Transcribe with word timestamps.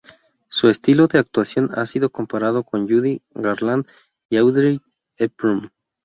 Su 0.49 0.67
estilo 0.69 1.05
de 1.05 1.19
actuación 1.19 1.69
ha 1.75 1.85
sido 1.85 2.09
comparado 2.09 2.63
con 2.63 2.89
Judy 2.89 3.21
Garland 3.35 3.85
y 4.31 4.37
Audrey 4.37 4.81
Hepburn. 5.19 5.69